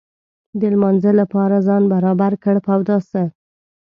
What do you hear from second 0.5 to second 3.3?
د لمانځه لپاره ځان برابر کړ په اوداسه.